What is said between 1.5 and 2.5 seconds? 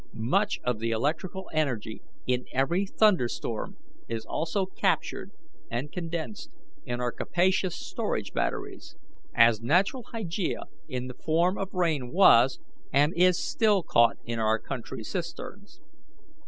energy in